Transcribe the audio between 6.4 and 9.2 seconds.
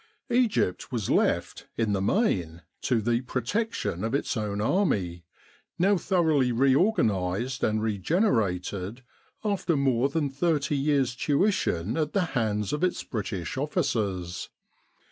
reorganised and re generated